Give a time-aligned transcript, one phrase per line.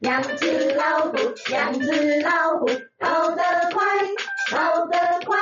[0.00, 1.16] 两只老虎，
[1.50, 2.66] 两只老虎，
[3.00, 3.84] 跑得快，
[4.48, 5.36] 跑得快。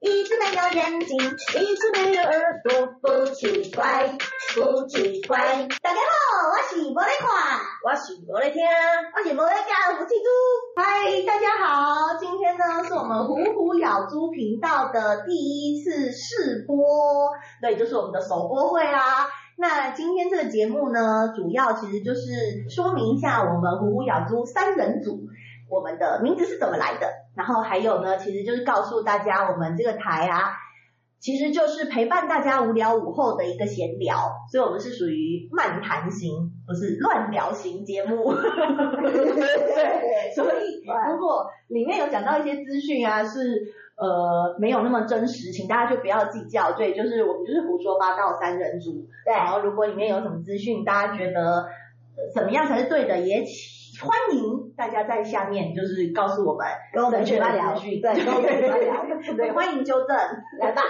[0.00, 4.16] 一只没有眼睛，一只没有耳朵，不奇怪，
[4.54, 5.66] 不奇怪。
[5.82, 10.30] 大家好，我是无咧看，我是无咧听，我是无咧教福气猪。
[10.76, 19.28] 嗨，大家好，今天呢是我们虎虎咬猪频道的第一次试播，对，就是我们的首播会啦。
[19.58, 25.26] 那今天这个节目呢，主要其实就是说明一下我们虎虎咬猪三人组。
[25.70, 27.06] 我们的名字是怎么来的？
[27.36, 30.54] 然后还有呢，其实就是告诉大家，我们这个台啊，
[31.20, 34.16] 其实就是陪伴大家无聊午后的一个闲聊，
[34.50, 38.32] 所以我们是属于漫谈型，不是乱聊型节目。
[38.34, 46.72] 对，所以如果里面有讲到一些资讯啊，是呃没有那么真实，请大家就不要计较。
[46.72, 48.92] 对，就是我们就是胡说八道三人组。
[49.24, 51.68] 对，然后如果里面有什么资讯，大家觉得
[52.34, 53.76] 怎么样才是对的，也请。
[54.00, 60.16] 欢迎大家在下面就是告诉我们，跟我们去聊，对，跟我们去聊， 对，欢迎纠正，
[60.60, 60.82] 来吧。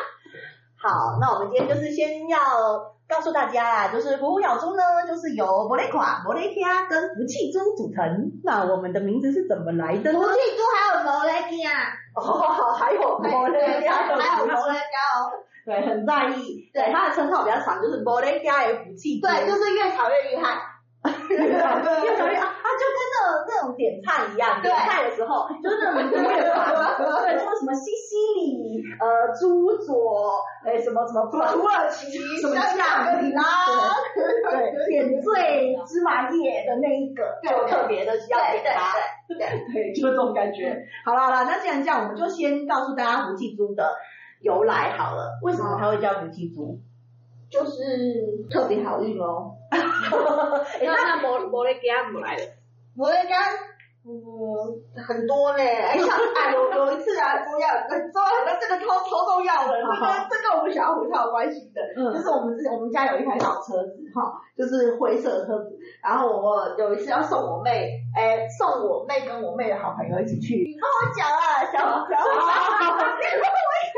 [0.77, 2.39] 好，那我们今天就是先要
[3.09, 8.33] 告诉大家啊，就是虎虎咬猪呢，就是由博雷垮、博雷卡跟福气猪组成。
[8.45, 10.19] 那我们的名字是怎么来的呢？
[10.19, 11.49] 福气猪还有博雷卡，
[12.15, 15.33] 哦，还有博雷卡，还有博雷卡哦，
[15.65, 16.71] 对，很在意。
[16.73, 20.61] 对，他的称号比较长，就是博雷卡的福气，对，就是越吵越厉害。
[21.05, 32.11] 越吵越啊，就跟那种那种点菜一样，点菜的时候就是那种 对，说什么西西里，呃，猪左，哎，什么什么土耳其，
[32.41, 33.43] 什么酱里拉，
[34.15, 38.95] 对，点缀芝麻叶的那一个，就特别的要点它，
[39.29, 39.39] 对
[39.73, 40.85] 对，就是这种感觉。
[41.05, 43.95] 好了好了，那既然这样，我们就先告诉大家福气猪的
[44.41, 46.81] 由来好了，为什么它会叫福气猪？
[47.51, 49.55] 就是特别好运哦。
[50.85, 52.43] 那那摩摩雷加怎么来的？
[52.97, 53.37] 摩雷加，
[54.03, 54.13] 嗯，
[55.07, 55.63] 很多呢。
[55.63, 61.81] 哎像，哎，有有一次啊，重要，重要，那这个超超重要的， 这个这跟我们小虎超有关系的。
[61.97, 62.13] 嗯。
[62.13, 65.79] 就是我们之前，我们家有一台老车子，哈，就是灰色的车子。
[66.03, 70.55] 然后我有一次要送我妹，哎，送我妹跟我妹的好朋友一起去。
[70.65, 72.29] 你跟我讲啊，小虎，小虎。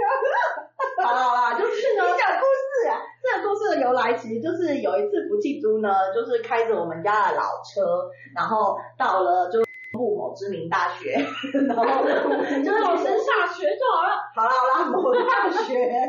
[1.05, 2.05] 好了好了，就是呢。
[2.05, 3.01] 你讲故事啊。
[3.23, 9.61] 这个故事的由来，其实就是有一次福气猪呢，就是开着我们家的老车，然后到了就
[9.93, 11.13] 某某知名大学，
[11.69, 11.85] 然后
[12.65, 14.11] 就是老师下学就好了。
[14.35, 16.09] 好了好了，某大学，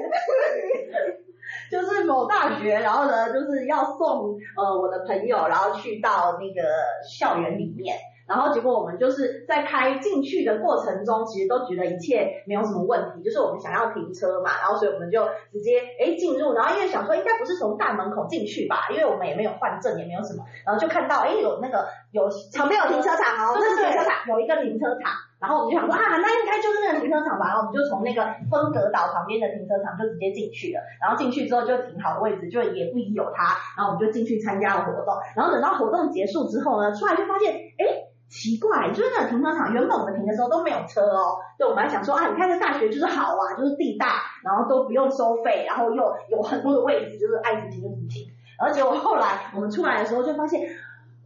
[1.69, 6.69] 就是某大学，然后呢，就是要送呃我的朋友，然后去到那个
[7.07, 7.97] 校园里面。
[8.28, 38.08] 然后结果我们就是在开进去的过程中，其实都觉得一切没有什么问题，就是我们想要停车嘛，然后所以我们就直接哎进入，然后因为想说应该不是从大门口进去吧，因为我们也没有换证，也没有什么，然后就看到哎有那个有旁边有停车场哦，对对对，有一个停车场，然后我们就想说啊，那应该就是那个停车场吧，然后我们就从那个分隔岛旁边的停车场就直接进去了，然后进去之后就停好的位置，就也不疑有他，然后我们就进去参加了活动，然后等到活动结束之后呢，出来就发现哎。
[38.31, 41.36] 奇怪，就是那个停车场，原本我们停的时候都没有车哦。
[41.58, 48.31] 对，我们还想说啊，你看这大学就是好啊，就是地大，然后都不用收费，然后又有很多的位置，就是爱停就停。
[48.58, 50.62] 而结果后来我们出来的时候就发现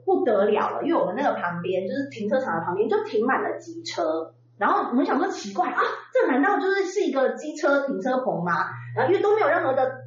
[0.03, 5.79] 不得了了，因为我们那个旁边就是停车场的旁边就停满了机车，然后我们想说奇怪啊，
[6.11, 8.51] 这难道就是是一个机车停车棚吗？
[8.95, 10.04] 然后因为都没有任何的。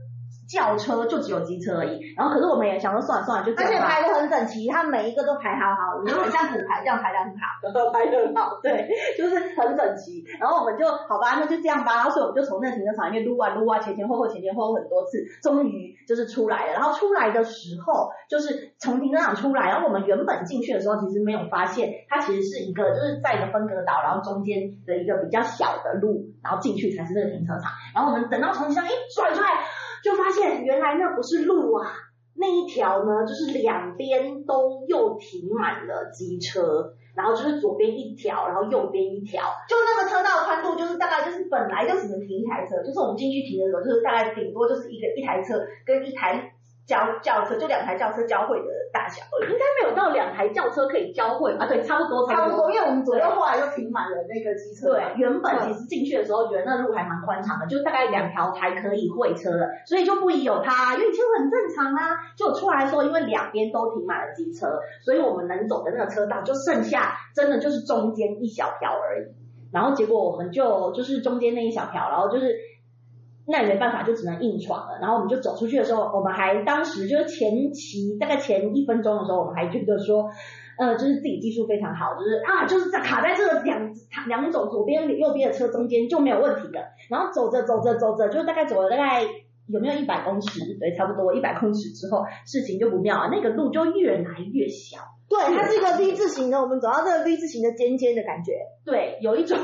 [0.48, 3.86] 轿车就只有机车而已，然后可是我们也想说算了算了，就这样吧。
[3.86, 8.88] 而且排的很整齐，它每一个都排好好，你就很像骨牌这样排的很好，都排的很好，对，
[9.18, 10.24] 就是很整齐。
[10.40, 11.96] 然后我们就好吧，那就这样吧。
[11.96, 16.72] 然后所以我们就从那个停车场里面撸啊撸啊，前前后后前前后后很多次，终于就是出来了。
[16.72, 27.70] 然后出来的时候，就是从停车场出来，然后我们原本进去的时候，其实没有发现它其实是一个就是在一个分隔岛，然后中间的一个比较小的路，然后进去才是这个停车场。
[27.94, 29.48] 然后我们等到从停车场一转出来。
[30.08, 31.92] 就发现原来那不是路啊，
[32.34, 46.47] 那一条呢，就是两边都又停满了机车，然后就是左边一条，然后右边一条，就那个车道宽度就是大概就是本来就只能停一台车，就是我们进去停的时候，就是大概顶多就是一个一台车跟一台。
[46.88, 51.66] 轿轿车就两台轿车交汇的大小，应该没有到两台轿车可以交汇啊。
[51.66, 52.70] 对，差不多，差不多。
[52.72, 54.94] 因为我们左右后来又停满了那个机车。
[54.94, 62.16] 对，原本其实进去的时候觉得那路还蛮宽敞的，就大概两条才可以会车的，所以就不宜有它，因为其实很正常啊。
[62.34, 69.26] 就出来说，因为两边都停满了机车，所以我们能走的那个车道就剩下真的就是中间一小条而已。
[69.70, 72.56] 然后结果我们就就是中间那一小条，然后就是。
[73.50, 74.98] 那也没办法，就只能硬闯了。
[75.00, 80.30] 然后我们就走出去的时候，我们还当时就是前期大概前一分钟的时候，我们还觉得说，
[80.78, 83.90] 呃，就是自己技术非常好，就是啊，就是在卡在这个两
[84.26, 86.78] 两种左边右边的车中间就没有问题的。
[87.08, 89.22] 然后走着走着走着，就大概走了大概
[89.66, 90.60] 有没有一百公尺？
[90.78, 94.98] 对，差不多一百公尺之后，事情就不妙了，那个路就越来越小。
[95.28, 98.52] 对，它是一个 V 字形的，我们走到这个 V 字形的尖尖的感觉，
[98.84, 99.58] 对，有一种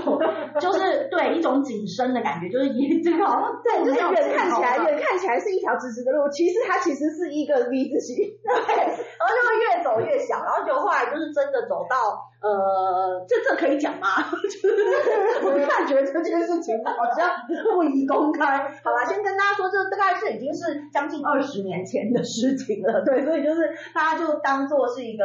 [0.61, 11.97] 就是对一种紧身的感觉，就是也这个好像对，就是远看起来远看起来是一条直直的路，其实它其实是一个 V 字形，对，然后就会越走越小，然后就后来就是真的走到
[12.45, 14.07] 呃，这这可以讲吗？
[14.45, 17.31] 就 是我感觉这件事情好像
[17.73, 23.63] 不宜公开，好吧， 先跟大家说，这大概是已经是将近二十年前的事情了， 对，所以就是
[23.95, 25.25] 大家就当做是一个。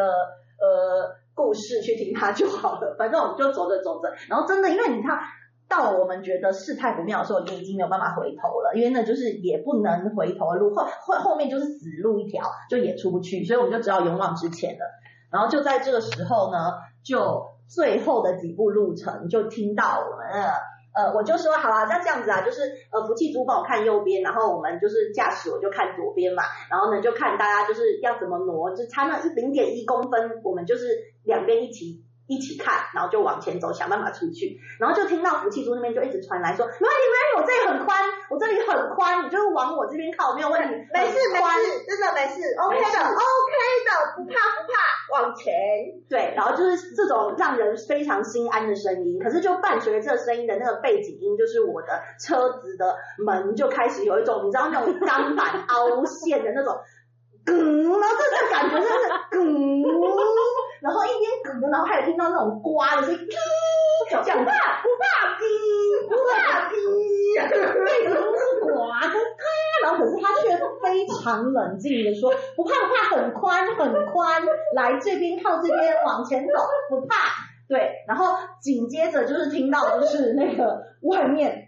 [0.62, 2.94] 呃，故事去听它就好了。
[3.00, 5.18] 反正我们就走着走着，然后真的，因为你看
[5.70, 14.84] 到我们觉得事态不妙的时候，你已经没有办法回头了，因为那就是也不能回头的路，后后后面就是死路一条，就也出不去，所以我们就只好勇往直前了。
[15.32, 16.74] 然后就在这个时候呢，
[17.04, 20.28] 就最后的几步路程，就听到我们。
[20.92, 22.62] 呃，我就说好啊，那这样子啊，就是
[22.92, 30.88] 呃，福气珠宝看右边，然后我们就是驾驶，我就看左边嘛，然后呢就看大家就是要怎么挪，就差那一零点一公分，我们就是
[31.24, 32.04] 两边一起。
[32.30, 34.62] 一起看，然后就往前走，想办法出去。
[34.80, 43.52] 然后就听到福气猪那边就一直传来说：“没问题，没问题，我这里很宽，我这里很宽，你就往我这边靠，没有问题， 没事没事，真的没事，OK 的，OK
[43.84, 44.78] 的，不怕不怕，
[45.20, 45.52] 往前。”
[46.08, 49.20] 对，然后就是这种让人非常心安的声音。
[49.20, 51.88] 可是就伴随着这声音的那个背景音，就是我的
[52.20, 56.78] 车子的门就开始有一种你知道那种钢板凹陷的那种，
[57.48, 58.94] 嗯，然后这个感觉就是
[59.32, 59.84] 嗯。
[60.82, 63.20] 然后一边哽，然后还有听到那种刮的声音，
[64.10, 65.44] 讲不怕不怕滴，
[66.08, 66.76] 不怕滴，
[67.50, 69.44] 对，都是刮跟咔，
[69.84, 74.42] 然后可是他却非常冷静的说，不怕不怕，很宽很宽，
[74.76, 76.54] 来这边靠这边往前走，
[76.90, 77.16] 不怕，
[77.68, 81.68] 对，然后紧接着就是听到就是那个外面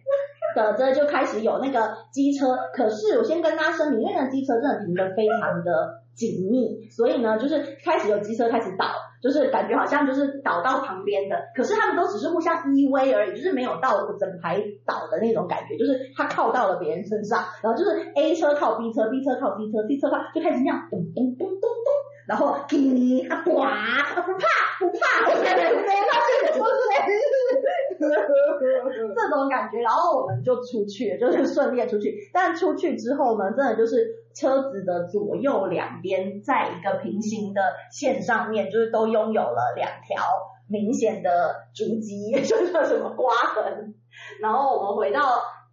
[0.55, 6.01] 的这就开始有那个机车，可是我先跟他声明，因为那机车真的停得非常的。
[6.13, 8.85] 紧密，所以呢，就是开始有机车开始倒，
[9.23, 21.87] 就是感觉好像就是倒到旁边的，可是他们都只是互相依偎而已，就是没有到整排倒的那种感觉，就是他靠到了别人身上，然后就是 A 车靠 B 车，B 车靠 C 车，C 车靠就开始那样咚咚咚咚咚，
[22.27, 23.71] 然后滴啊呱啊
[24.13, 24.45] 不怕
[24.79, 27.60] 不怕，没没没，他是不是？
[29.15, 34.19] 这种感觉，然后我们就出去， 就是顺利出去，但出去之后呢，真的就是。
[34.33, 37.61] 车子的左右两边，在一个平行的
[37.91, 40.23] 线上面，就是都拥有了两条
[40.69, 43.93] 明显的足迹， 就是什么刮痕。
[44.39, 45.19] 然后我们回到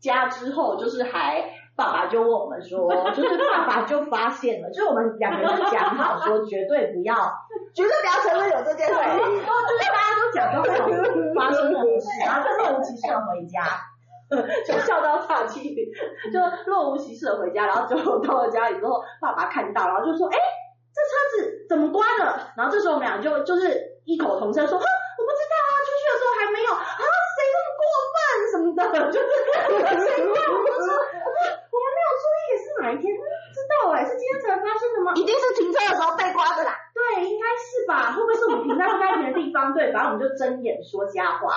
[0.01, 1.45] 家之后，就是还
[1.79, 7.15] 爸爸就问我们说， 就是爸爸就发现了，就是我们两个人讲好说，绝对不要，
[7.73, 13.63] 绝对不要承认有这件事，就是大家都讲都没有发生什么事，然后就若无其事的回家。
[14.67, 15.75] 就笑到岔气，
[16.31, 20.37] 就若无其事的回家，然后就到了家里之后，爸爸看到，然后就说：“哎，
[20.93, 21.17] 这车
[21.49, 23.73] 子怎么关了？”然后这时候我们俩就就是
[24.05, 26.85] 异口同声说：“哼，我不知道啊，出去的时候还没有啊，
[27.33, 27.81] 谁这么过
[28.13, 28.21] 分
[28.53, 29.25] 什么的， 就是
[30.05, 30.88] 谁怪我们说，我们没有注意是
[32.89, 35.13] 哪一天，知道哎，是今天才发生的吗？
[35.15, 36.73] 一定是停车的时候被刮的啦。
[36.97, 38.13] 对，应该是吧？
[38.17, 39.75] 会不会是我们停在不该停的地方？
[39.75, 41.53] 对，反正我们就睁眼说瞎话。”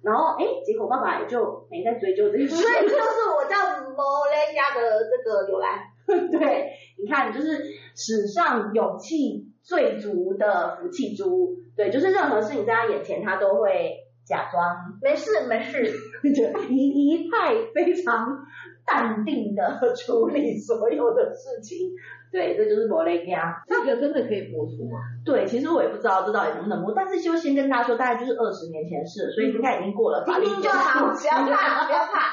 [0.00, 2.54] 然后，哎，结果爸爸也就没再追究这件事。
[2.54, 5.90] 所以这就是我叫摩雷家的这个由来。
[6.06, 7.64] 对，你看，就是
[7.96, 11.56] 史上勇气最足的福气猪。
[11.76, 15.92] 对，就是任何事情在他眼前，他都会假装没事没事，
[16.32, 18.46] 就 一一派非常
[18.88, 21.90] 淡定的处理所有的事情。
[22.30, 23.62] 对，这就是摩雷亚。
[23.66, 24.98] 这个真的可以播出吗？
[25.24, 30.24] 对，其实我也不知道这到底能不能播，但是就先跟大家说，大概就是二十年前的事，所以应该已经过了。
[30.26, 32.28] 听听就好，不要怕，不要怕，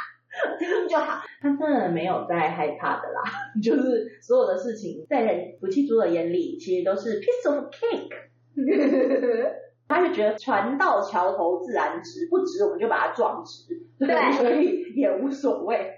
[0.59, 1.21] 听听就好。
[1.41, 3.23] 他真的没有在害怕的啦，
[3.63, 8.09] 就是所有的事情在福气猪的眼里，其实都是 piece of cake。
[9.87, 13.65] 他就觉得船到桥头自然直，不直我们就把它撞直，
[13.99, 15.91] 对，对所以也无所谓。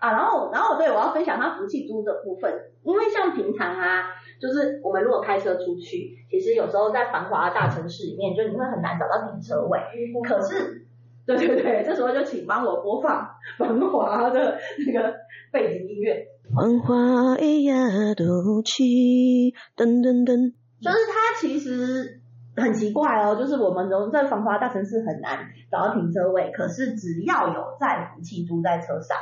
[0.00, 2.50] 啊，然后，然后对，我要分享他福气猪的部分，
[2.82, 4.04] 因为像平常啊，
[4.40, 9.78] 就是我们如果开车出去，其实有时候在繁华的大城市里面，就你会很难找到停车位。
[10.26, 10.86] 可是，
[11.26, 13.28] 对对对，这时候就请帮我播放
[13.58, 15.14] 繁华的那个
[15.52, 16.26] 背景音乐。
[16.56, 17.74] 繁华一夜
[18.16, 20.54] 都起，噔噔噔。
[20.80, 22.20] 就是它其实
[22.56, 29.18] 很奇怪哦，就是我们在繁华大城市很难找到停车位，可是只要有在福气猪在车上。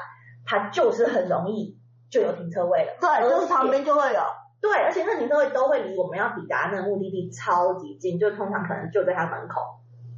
[0.48, 1.78] 它就是很容易
[2.10, 2.96] 就有停车位了。
[2.98, 4.20] 对，就是旁边就会有。
[4.60, 9.60] 对，而且那停车位都会离我们要抵达那个目的地超级近，就通常可能就在它门口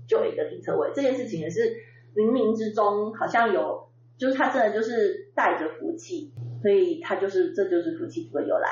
[0.09, 0.93] 就有一个停车位。
[0.95, 1.61] 这件事情也是
[2.15, 6.33] 冥冥之中好像有，就是它真的就是带着福气，
[6.63, 8.69] 所以它就是这就是福气图的由来。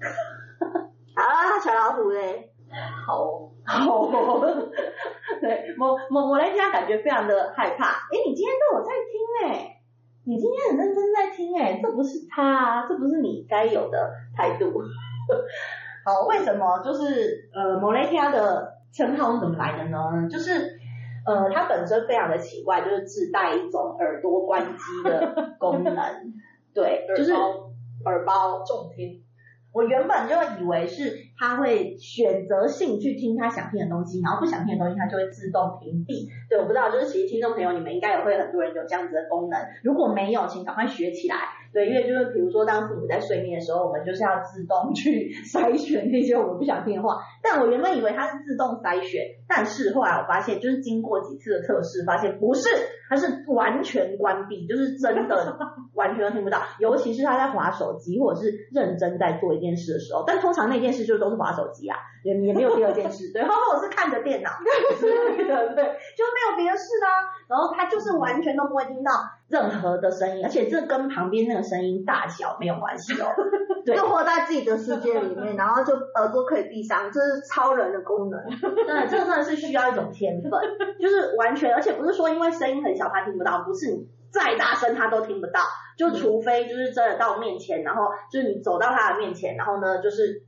[1.14, 2.50] 啊，小老虎嘞，
[3.06, 4.08] 好好，
[5.40, 7.84] 对，我我我来家感觉非常的害怕。
[7.90, 9.81] 哎，你今天都有在听哎，
[10.24, 14.72] 你今天很认真在听哎，这不是他啊，这不是你该有的态度。
[16.04, 20.28] 好，为什么就是呃摩雷家的称号是怎么来的呢？
[20.30, 20.78] 就是
[21.24, 25.94] 呃它本身非常的奇怪，就是自带一种耳朵关机的功能，
[26.74, 27.32] 对，就是
[28.04, 29.22] 耳包重听。
[29.72, 36.28] 我原本就以为是他会选择性去听他想听的东西，然后不想听的东西他就会自动屏蔽。
[36.48, 41.36] 对，我不知道，就是其实听众朋友你们应该也会很多人有这样子的功能，如果没有，请赶快学起来。
[41.72, 47.18] 对，因为就是比如说，当父母在睡眠的时候，我们就是要自动去筛选那些我们不想听的话。
[47.42, 52.68] 但我原本以为它是自动筛选，但是后来我发现，就是经过几次的测试，发现不是，
[53.08, 55.56] 它是完全关闭，就是真的
[55.94, 56.60] 完全都听不到。
[56.78, 63.32] 尤其是他在划手机或者是认真在做一件事的时候，但通常那件事就都是划手机啊，也也没有第二件事。
[63.32, 64.50] 对，或者是看着电脑
[65.00, 67.32] 之类的， 对，就没有别的事啦。
[67.52, 69.12] 然后他就是完全都不会听到
[69.48, 73.26] 任何的声音，而且这跟旁边那个声音大小没有关系哦。
[73.84, 78.40] 对，就活在自己的世界里面， 然后就耳朵可以闭上，这是超人的功能。
[78.48, 80.50] 对，这个真的是需要一种天分，
[80.98, 85.60] 就是完全，而且不是说因为声音很小他听不到，不是你再大声他都听不到。
[85.94, 90.42] 就除非就是真的到面前，然后就是你走到他的面前，然后呢就是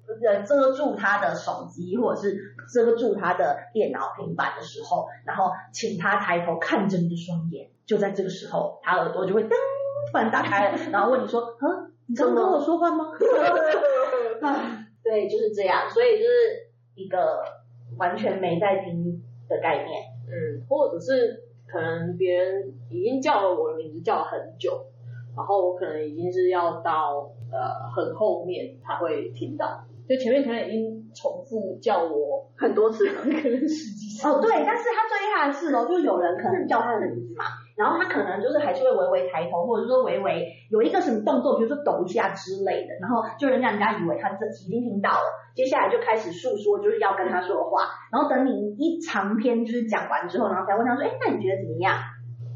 [0.47, 2.37] 遮住他的手机或者是
[2.73, 9.51] 遮住他的电脑平板的时候，然后请他抬头看着你的双眼，就在这个时候，他耳朵就会噔
[10.11, 13.13] 突然打开了，然后问你说：“嗯，你刚刚跟我说话吗？”
[15.05, 16.33] 对，就是这样，所以就是
[16.95, 17.45] 一个
[17.99, 21.44] 完全没在听的概念，嗯，或者是
[21.75, 24.87] 可能别人已经叫了我的名字叫了很久。
[25.37, 34.29] 然后我可能已经是要到呃很后面才会听到，就前面可能已经重复叫我很多次了，可能十几次。
[34.29, 37.45] 哦，对，但是他最厉害的是哦，就是有人可能叫他的名字嘛，
[37.77, 51.97] 然后他可能就是还是会微微抬头，或者说微微有一个什么动作，比如说抖一下之类的，然后就让人家以为他这已经听到了，接下来就开始诉说就是要跟他说的话，然后等你一长篇就是讲完之后，然后才问他说，哎，那你觉得怎么样？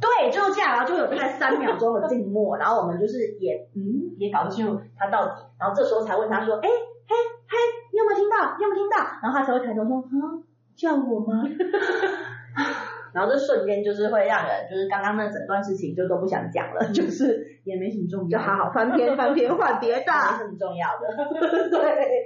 [0.01, 7.17] 对，就是这样，然后就有大概三秒钟的静默，然后我们就是也嗯也搞不清楚他到底，然后这时候才问他说，哎嘿
[7.49, 7.57] 嘿，
[7.93, 8.57] 你有没有听到？
[8.59, 8.97] 你有没有听到？
[9.23, 10.45] 然后他才会抬头说，啊，
[10.77, 11.43] 叫我吗？
[13.15, 21.09] 然后这瞬间就是会让人就是刚刚那整段事情就都不想讲了，就是也没什么重要，就好好翻篇 翻篇换别的，没什么重要的，
[21.73, 22.25] 对，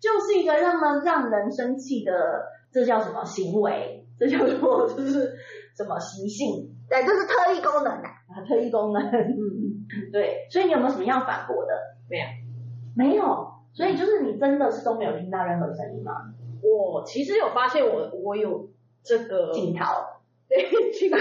[0.00, 2.12] 就是一个那么让人生气的，
[2.72, 4.06] 这叫什么行为？
[4.18, 5.34] 这叫做就是
[5.76, 6.76] 什么习性？
[6.88, 9.02] 对，这是特异功能啊，特异功能。
[9.02, 11.72] 嗯，对，所以你有没有什么要反驳的？
[12.08, 12.24] 没有，
[12.94, 13.49] 没有。
[13.72, 16.12] 所以就是你真的是都没有听到任何声音吗？
[16.62, 18.68] 我其实有发现我我有
[19.02, 19.84] 这个镜头，
[20.48, 21.16] 对，镜头。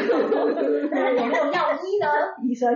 [0.92, 2.08] 那有没有药医呢？
[2.44, 2.76] 医生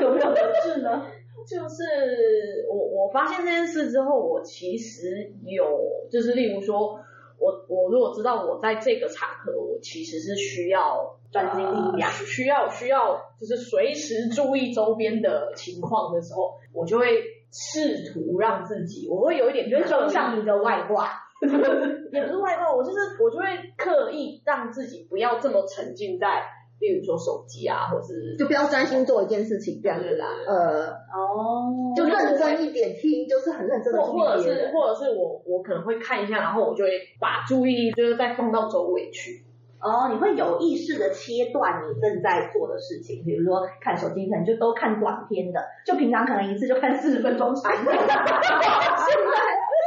[0.00, 1.06] 有没有得治呢？
[1.46, 7.00] 就是我我发现这件事之后，我其实有，就是例如说，
[7.38, 11.18] 我我如果知道我在这个场合，我其实是需要。
[11.32, 17.22] 专心力量，需要需要就是随时注意周边的情况的时候，我就会
[17.52, 21.12] 试图让自己，我会有一点就是装上一个外挂，
[21.44, 23.44] 也不是外挂，我就是我就会
[23.76, 26.42] 刻意让自己不要这么沉浸在，
[26.80, 30.26] 例如说手机啊，或是就不要专心做一件事情这样子啦。
[30.46, 34.12] 呃，哦，就认真一点听，就是很认真的听。
[34.12, 36.90] 或者是或者是我我可能会看一下，然后我就会
[37.20, 39.44] 把注意力就是再放到周围去。
[39.82, 47.90] 哦，你会有意识的切断你正在做的事情，比如说看手机，可能就都看短片的，就平常可能一次就看四十分钟长的。
[47.90, 48.06] 现在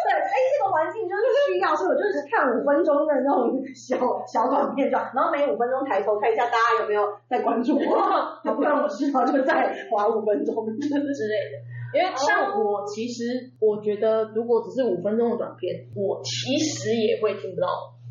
[0.05, 3.97] 对，哎，这个环境就是需要，所以我就是看五分钟的那种小
[4.27, 11.57] 小短片，就然后每五分钟抬头看一下大家有没有在关注我， 不然我知道就再滑五分钟之类的。
[11.95, 17.67] 因为像我其实我觉得，如果只是五分钟的短片，我其实也会听不到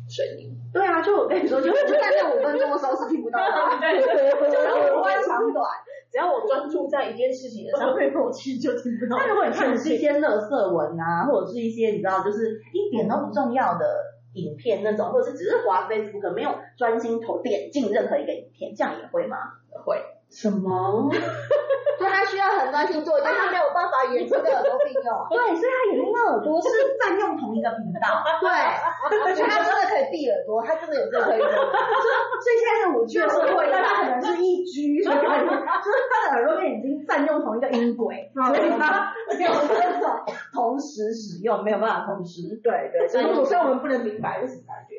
[0.07, 0.51] 声音。
[0.73, 3.79] 对啊，就我跟你说，就就在那五分钟的时候是听不到的。
[3.79, 5.65] 对对对，只要我不会长短，
[6.11, 9.17] 只要我专注在一件事情的上面，我其实就听不到。
[9.17, 13.85] 但如果你看的是一些乐色文啊，或者是一些你知道，就是一点都不重要的
[14.33, 19.37] 影片那种，或者是只是滑 Facebook 没有专心投点进任何一个影片，这样也会吗？
[19.85, 20.01] 会。
[20.29, 21.09] 什么？
[21.97, 25.27] 就他需要很专心做，但他没有办法眼睛跟耳朵并用。
[25.29, 26.67] 对，所以他眼睛跟耳朵是
[26.99, 28.19] 占用同一个频道。
[28.41, 28.49] 对，
[29.23, 31.39] 而 且他真的可以闭耳朵，他真的有这个可以。
[31.39, 42.59] 所以现在是五 G 的社会，但他可能是一 G， 就是他的耳朵跟眼睛占用同一个音轨， 所以他没有办法同时使用，没有办法同时。
[42.63, 44.95] 对对，所以所以我们不能明白是什么感觉。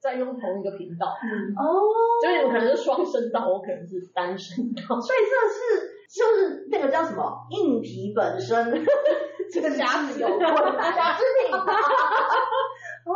[0.00, 1.06] 占用同一个频道。
[1.08, 1.82] 哦，
[2.22, 5.00] 就是有可能是双声道，我可能是单声道。
[5.00, 8.86] 所以这是就是那个叫什么硬体本身，
[9.52, 10.40] 这个瑕疵有困
[10.76, 11.56] 难，瑕疵品。
[13.06, 13.12] 哦，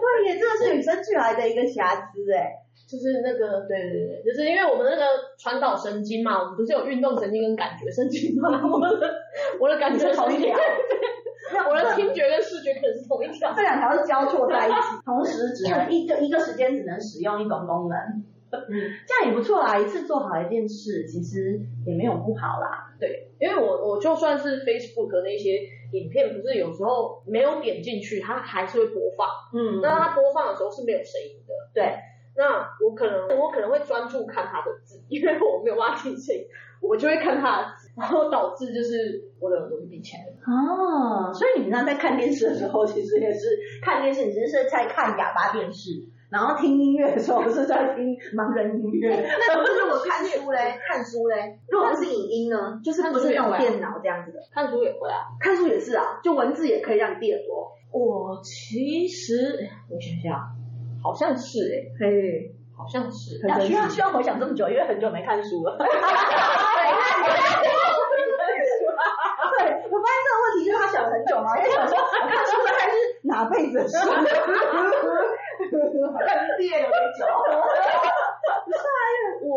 [0.00, 2.56] 对耶，这个是与生俱来的一个瑕疵哎，
[2.88, 5.04] 就是那个对对对，就是因为我们那个
[5.38, 8.48] 传导神经嘛，我们不是有运动神经跟感觉神经吗？
[8.64, 9.14] 我的
[9.60, 10.56] 我的感觉同一条，
[11.68, 17.98] 我的听觉跟视觉可能是同一条，这两条是交错在一起，同时只能一就一个时间只能使用一种功能。
[18.52, 18.66] 嗯，
[19.06, 22.89] 这样也不错啦，一次做好一件事，其实也没有不好啦。
[23.00, 29.26] 对，因为我我就算是 Facebook 的那些影片，不是有时候没有点进去，它还是会播放。
[29.54, 31.54] 嗯，那它播放的时候是没有声音的。
[31.72, 31.96] 对，
[32.36, 36.44] 那我可能我可能会专注看它的字， 因为我没有办法听声音，
[36.82, 40.32] 我就会看它的字，然后导致就是我的耳朵就闭起来了。
[40.46, 45.90] 哦，所以你平常在看电视的时候，其实也是看电视，你只是在看哑巴电视。
[46.30, 49.28] 然后听音乐的时候，不是在听盲人音乐。
[49.48, 50.78] 那不是如果看书嘞？
[50.88, 51.58] 看书嘞？
[51.68, 52.80] 如果是影音呢？
[52.84, 54.38] 就是不是用电脑这样子的？
[54.54, 57.72] 看书也会啊，看书也是啊，就文字也可以让你闭耳朵。
[57.92, 59.58] 我其实
[59.88, 60.38] 我想想，
[61.02, 63.40] 好像是哎，嘿，好像是。
[63.48, 65.76] 那需要需要回想这么久，因为很久没看书了。
[65.76, 65.86] 对，
[69.90, 72.94] 我发现这个问题就是他想了很久嘛，因为想说看书大概是
[73.24, 73.98] 哪辈子的事。
[76.12, 77.24] 好像是毕业有点久，
[78.64, 79.50] 不是啊，因为我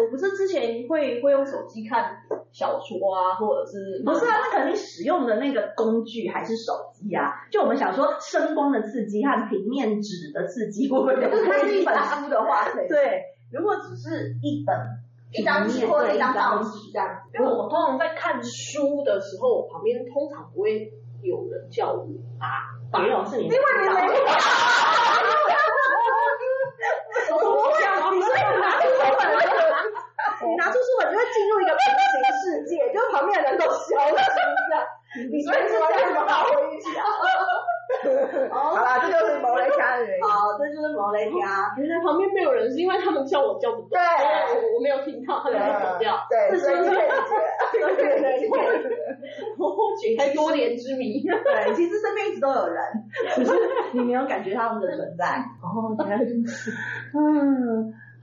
[0.00, 2.16] 我不是之前会会用手机看
[2.52, 4.38] 小说啊，或者是不是啊？
[4.42, 7.32] 那肯定使用的那个工具还是手机啊。
[7.50, 11.14] 就我们想说，声光的刺激和平面纸的刺激会不会？
[11.16, 14.76] 就是它是一本书的话，对，如果只是一本
[15.32, 17.08] 一张纸或者一张报纸这样。
[17.34, 20.92] 因为我通常在看书的时候，旁边通常不会
[21.22, 22.06] 有人叫我
[22.38, 24.00] 啊，没有是你，因为你没。
[30.46, 33.76] 你拿出书本就会进入一个平行世界，就是旁边的人都消
[34.08, 34.16] 失
[34.72, 34.80] 了，
[35.30, 37.02] 你所以是这样发挥一下。
[38.50, 40.22] 好啦，这就是毛雷卡的原因。
[40.22, 41.74] 好，这就是毛雷卡。
[41.76, 43.88] 原来旁边没有人，是因为他们叫我叫不到。
[43.90, 43.98] 对，
[44.54, 46.24] 我我没有听到，他们在走掉。
[46.30, 47.02] 对，所以可以理解。
[47.72, 48.48] 对对对，
[50.00, 51.20] 解开多年之谜。
[51.20, 52.80] 对，其实身边一直都有人，
[53.34, 53.52] 只是
[53.92, 55.44] 你没有感觉他们的存在。
[55.60, 56.70] 哦，原来如此。
[57.12, 57.79] 嗯。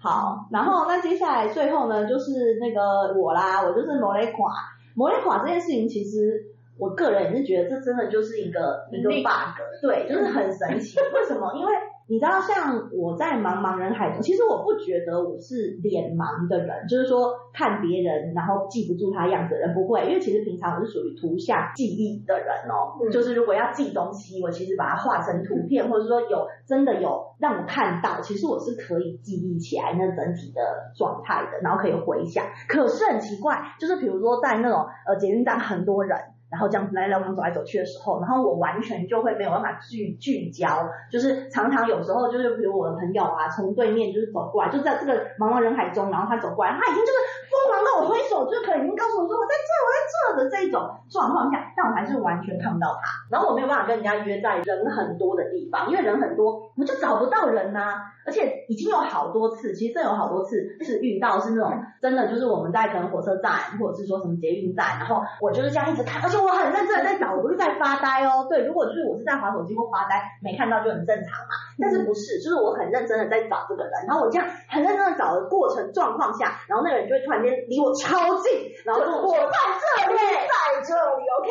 [0.08, 4.54] 好，然后那接下来最后呢，就是那个我啦，我就是摩雷垮，
[4.96, 6.46] 摩雷垮这件事情，其实
[6.78, 10.98] 我个人也是觉得这真的就是一个一个 bug，对，就是很神奇。
[11.14, 11.54] 为什么？
[11.56, 11.72] 因为。
[12.10, 30.62] 你知道，像我在茫茫人海中，其实我不觉得我是脸盲的人，就是说看别人然后记不住他样子的人不会，因为其实平常我是属于图像记忆的人哦，嗯、就是如果要记东西，我其实把它画成图片，或者说有真的有让我看到，其实我是可以记忆起来那整体的
[30.96, 32.46] 状态的，然后可以回想。
[32.70, 36.18] 可是很奇怪，就是比如说在那种呃捷运站很多人。
[36.50, 47.18] 然后这样子来来往走来走去的时候，然后我完全就会没有办法聚聚焦，就是常常有时候就是比如我的朋友啊，从对面就是走过来，就在这个茫茫人海中，然后他走过来，他已经就是
[47.50, 68.48] 疯狂跟我挥手，就可能已经告诉我说我在这，我在这的这种状况下，但我还是完全看不到他，然后我没有办法跟人家约在人很多的地方，因为人很多，我们就找不到人呐、而且已经有好多次，其实真有好多次是遇到是那种真的，就是我们在可能火车站或者是说什么捷运站，然后我就是这样一直看，而且我很认真的在找，我不是在发呆哦。
[68.50, 71.56] 对，如果就是我是在滑手机或发呆，没看到就很正常嘛。
[71.80, 79.58] 但是不是，就是我很认真的在找这个人，然后我这样很认真的找的过程状况下，然后那个人就会突然间离我超近，然后就我在
[80.06, 81.50] 这里，在这里，OK，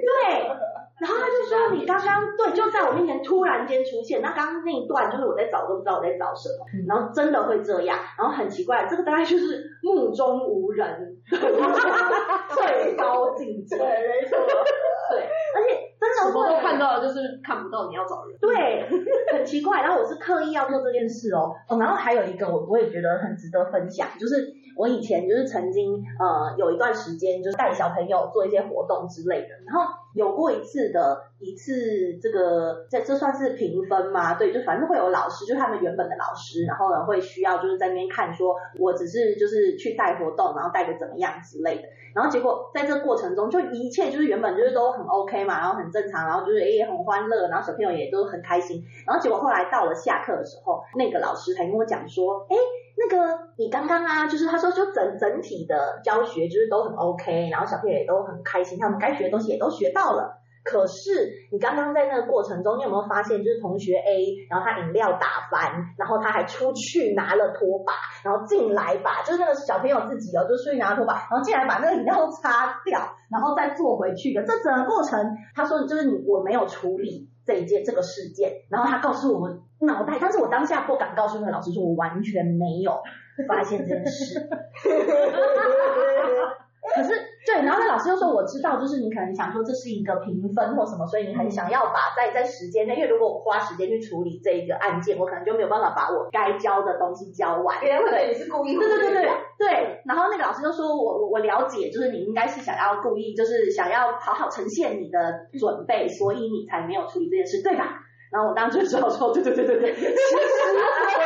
[0.00, 0.50] 对。
[1.00, 4.22] 然后他就说：“你刚刚对，就在我面前突然间出现。
[4.22, 6.64] 那刚刚那一段就是我在找，都不知道我在找什么。
[6.86, 14.38] 然后真的会这样，然后很奇怪，这个大概就是目中无人，最高境界，没错。
[15.10, 18.38] 对，而且真的什么都看到了，就是看不到你要找人。
[18.40, 18.88] 对，
[19.32, 19.82] 很奇怪。
[19.82, 21.52] 然后我是刻意要做这件事哦。
[21.68, 29.92] 哦，然后还有一个我我也觉得很值得分享，就是我以前就是曾经呃有一段时间就是带小朋友做一些活动之类的，然后。
[30.14, 34.34] 有过一次的一次这个这这算是评分吗？
[34.34, 41.82] 对，就反正会有老师，就他们原本的老师，然后呢会需要就是在那边看说，我只是就是去带活动，然后带的怎么样之类的。
[42.14, 48.84] 然后结果在这过程中，就一切就是原本就是都很 OK 嘛，然后很正常，然后就是也很欢乐，然后小朋友也都很开心。
[49.06, 52.56] 然后结果后来到了下课的时候，那个老师才跟我讲说，哎，
[52.98, 60.40] 那个你刚刚啊，就是他说就整整体的教学就是都很 OK，然后小朋友也都很开心，他们该学的东西也都学到了。
[60.64, 74.44] 可是你刚刚在那个过程中，你有没有发现，就是同学 A，然后他饮料打翻，然后他还出去拿了拖把，然后进来把，就是那个小朋友自己哦，就出去拿了拖把，然后进来把那个饮料擦掉，然后再坐回去的。
[74.44, 83.02] 这整个过程，他说就是你我没有处理这一件这个事件，然后他告诉我们脑袋，但是我当下不敢告诉那个老师说，我完全没有
[83.48, 84.38] 发现这件事。
[88.02, 97.80] 可是，说，我知道，就是你可能想说这是一个评分或什么，所以你很想要把在在时间内，因为如果我花时间去处理这一个案件，我可能就没有办法把我该教的东西教完。
[97.80, 98.76] 别人会觉得你是故意。
[98.76, 100.02] 对对对对对。
[100.04, 108.00] 然后那个老师就说我我我了解，就是你应该是想要故意，就是想要好好呈现你的准备，所以你才没有处理这件事，对吧？
[108.32, 110.10] 然后我当时就说， 对对对对对， 其实我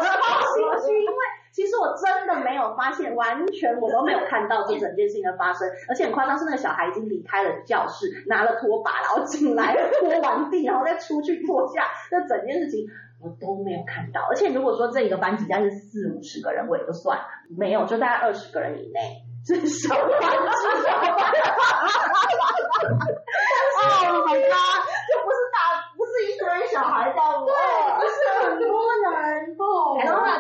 [0.03, 1.26] 超心虚，因为。
[1.57, 12.87] 其实我真的没有发现，完全我都没有看到这整件事情的发生，而且很夸张，是那个小孩已经离开了教室，拿了拖把，然后进来拖完地，然后再出去坐下，这整件事情
[13.23, 14.21] 我都没有看到。
[14.29, 17.25] 而且如果说这一个班级大概是四五十个人，我也就算了，
[17.57, 20.19] 没有，就大概二十个人以内，最小班级，
[20.85, 21.23] 小班级，
[23.81, 25.57] 哦，my god，就不是大，
[25.97, 27.51] 不是一堆小孩到，对，
[27.97, 28.15] 不是
[28.45, 29.36] 很多人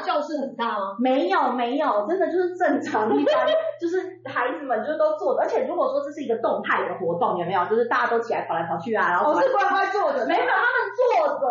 [0.03, 0.97] 教室很大吗？
[0.99, 3.47] 没有没有，真的就是正常一般，
[3.81, 7.65] 就是孩子们就是都坐着，而且如果说这是一个动态的活动，有没有？
[7.67, 11.47] 就是大家都起来跑来跑去啊，然后我、哦、是乖乖坐着，没有，他们坐着。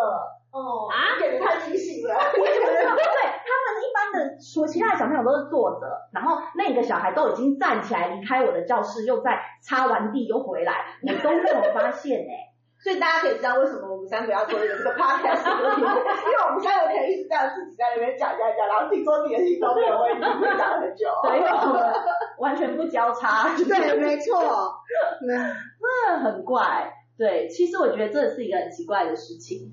[0.52, 2.14] 哦啊，简直太清醒了。
[2.32, 12.55] 对，他们一般的说，其他的小朋友都是坐着，然后那个小孩都已经站起来离开我的教室，又在擦完地又回来，你都没有发现哎、欸。
[12.86, 21.10] 所以大家可以知道为什么我们三个要做一个这个 podcast，因为我们三个可以一直这样自己在那边讲讲讲，然后自己说自己的心都没有问题，会讲很久。
[21.24, 21.82] 对，因为我们
[22.38, 23.50] 完全不交叉。
[23.56, 24.38] 对，没错。
[25.18, 26.94] 嗯，很怪。
[27.18, 29.66] 对，其实我觉得这是一个很奇怪的事情，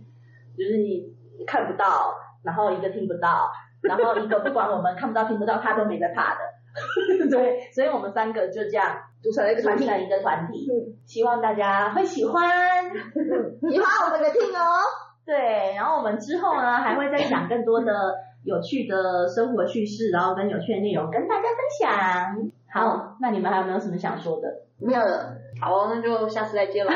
[0.57, 1.13] 就是你
[1.45, 3.51] 看不到，然后一个听不到，
[3.83, 6.39] 然后一个不管我们看不到听不到，他都没在怕的。
[7.29, 10.67] 对，所以我们三个就这样组成了一个团体，一个团体。
[10.71, 12.43] 嗯，希望大家会喜欢，
[13.69, 14.81] 喜欢我们的听哦。
[15.25, 17.93] 对，然后我们之后呢，还会再讲更多的
[18.43, 22.51] 有趣的生活趣事，然后跟有趣的内容跟大家分享。
[22.69, 24.47] 好，那你们还有没有什么想说的？
[24.79, 25.37] 没有了。
[25.61, 26.91] 好，那就下次再见了。